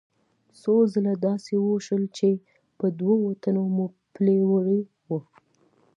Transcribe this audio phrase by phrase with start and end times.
[0.61, 2.29] څو ځله داسې وشول چې
[2.79, 5.19] په دوو تنو مو پلي وړي وو.